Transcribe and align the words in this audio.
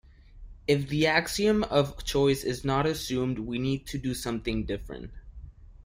If 0.67 0.89
the 0.89 1.05
axiom 1.05 1.61
of 1.65 2.03
choice 2.03 2.43
is 2.43 2.65
not 2.65 2.87
assumed 2.87 3.37
we 3.37 3.59
need 3.59 3.85
to 3.89 3.99
do 3.99 4.15
something 4.15 4.65
different. 4.65 5.11